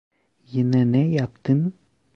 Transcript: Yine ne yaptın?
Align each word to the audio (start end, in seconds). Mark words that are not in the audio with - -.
Yine 0.51 0.91
ne 0.91 1.07
yaptın? 1.09 1.73